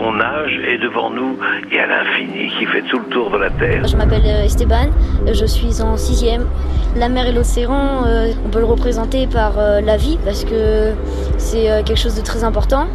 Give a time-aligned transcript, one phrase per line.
[0.00, 1.38] on nage et devant nous,
[1.70, 3.86] il y a l'infini qui fait tout le tour de la Terre.
[3.86, 4.88] Je m'appelle euh, Esteban,
[5.30, 6.46] je suis en sixième.
[6.96, 10.92] La mer et l'océan, euh, on peut le représenter par euh, la vie parce que
[11.38, 12.86] c'est quelque chose de très important.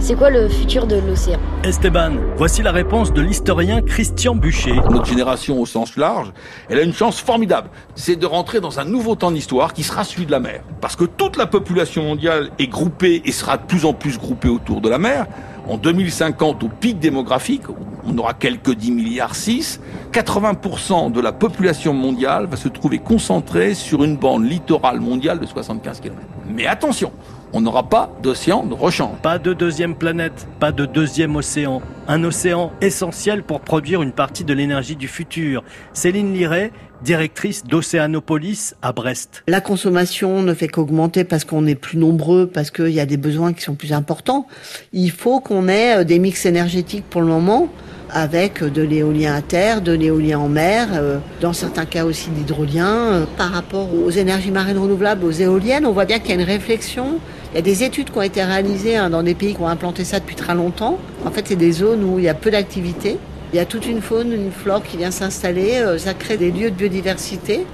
[0.00, 1.38] C'est quoi le futur de l'océan?
[1.62, 4.74] Esteban, voici la réponse de l'historien Christian Bûcher.
[4.90, 6.30] Notre génération au sens large,
[6.68, 7.70] elle a une chance formidable.
[7.94, 10.62] C'est de rentrer dans un nouveau temps d'histoire qui sera celui de la mer.
[10.82, 14.48] Parce que toute la population mondiale est groupée et sera de plus en plus groupée
[14.48, 15.26] autour de la mer.
[15.66, 17.62] En 2050, au pic démographique,
[18.06, 19.80] on aura quelques 10 milliards 6,
[20.12, 25.46] 80% de la population mondiale va se trouver concentrée sur une bande littorale mondiale de
[25.46, 26.20] 75 km.
[26.48, 27.12] Mais attention,
[27.54, 29.16] on n'aura pas d'océan de rechange.
[29.22, 31.80] Pas de deuxième planète, pas de deuxième océan.
[32.06, 35.64] Un océan essentiel pour produire une partie de l'énergie du futur.
[35.94, 36.70] Céline Liret,
[37.02, 39.42] directrice d'Océanopolis à Brest.
[39.48, 43.16] La consommation ne fait qu'augmenter parce qu'on est plus nombreux, parce qu'il y a des
[43.16, 44.46] besoins qui sont plus importants.
[44.92, 47.70] Il faut qu'on ait euh, des mix énergétiques pour le moment
[48.10, 52.86] avec de l'éolien à terre, de l'éolien en mer, euh, dans certains cas aussi d'hydrolien.
[52.86, 56.40] Euh, par rapport aux énergies marines renouvelables, aux éoliennes, on voit bien qu'il y a
[56.40, 57.18] une réflexion
[57.54, 59.68] il y a des études qui ont été réalisées hein, dans des pays qui ont
[59.68, 60.98] implanté ça depuis très longtemps.
[61.24, 63.16] En fait, c'est des zones où il y a peu d'activité.
[63.52, 65.76] Il y a toute une faune, une flore qui vient s'installer.
[65.76, 67.64] Euh, ça crée des lieux de biodiversité.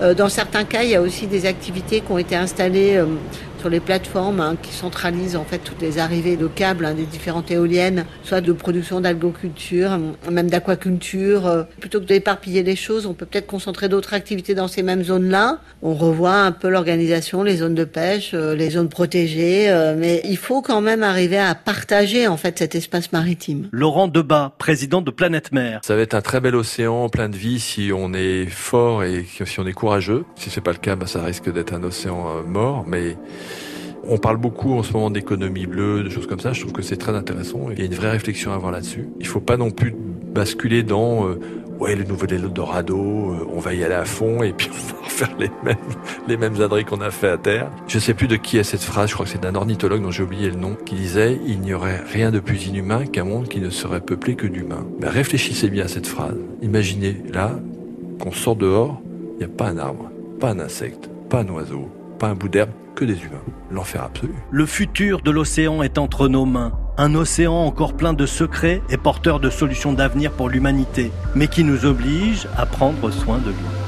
[0.00, 3.06] Euh, dans certains cas, il y a aussi des activités qui ont été installées euh,
[3.64, 7.06] sur les plateformes hein, qui centralisent en fait toutes les arrivées de câbles hein, des
[7.06, 9.98] différentes éoliennes, soit de production d'algoculture,
[10.30, 11.46] même d'aquaculture.
[11.46, 15.02] Euh, plutôt que d'éparpiller les choses, on peut peut-être concentrer d'autres activités dans ces mêmes
[15.02, 15.60] zones-là.
[15.80, 20.20] On revoit un peu l'organisation, les zones de pêche, euh, les zones protégées, euh, mais
[20.26, 23.70] il faut quand même arriver à partager en fait cet espace maritime.
[23.72, 25.80] Laurent Debat, président de Planète Mer.
[25.84, 29.24] Ça va être un très bel océan plein de vie si on est fort et
[29.46, 30.24] si on est courageux.
[30.36, 33.16] Si c'est pas le cas, bah, ça risque d'être un océan mort, mais
[34.08, 36.52] on parle beaucoup en ce moment d'économie bleue, de choses comme ça.
[36.52, 37.68] Je trouve que c'est très intéressant.
[37.70, 39.08] Il y a une vraie réflexion à avoir là-dessus.
[39.20, 39.94] Il faut pas non plus
[40.34, 41.38] basculer dans euh,
[41.78, 44.68] ouais le nouvel Eldorado, euh, on va y aller à fond et puis
[45.00, 45.76] on va faire les mêmes
[46.26, 46.54] les mêmes
[46.86, 47.70] qu'on a fait à terre.
[47.86, 49.10] Je sais plus de qui est cette phrase.
[49.10, 51.72] Je crois que c'est d'un ornithologue dont j'ai oublié le nom qui disait il n'y
[51.72, 54.86] aurait rien de plus inhumain qu'un monde qui ne serait peuplé que d'humains.
[55.00, 56.36] Mais réfléchissez bien à cette phrase.
[56.62, 57.52] Imaginez là
[58.20, 59.00] qu'on sort dehors,
[59.34, 62.48] il n'y a pas un arbre, pas un insecte, pas un oiseau, pas un bout
[62.48, 63.42] d'herbe, que des humains.
[63.70, 64.34] L'enfer absolu.
[64.50, 66.72] Le futur de l'océan est entre nos mains.
[66.96, 71.64] Un océan encore plein de secrets et porteur de solutions d'avenir pour l'humanité, mais qui
[71.64, 73.83] nous oblige à prendre soin de lui.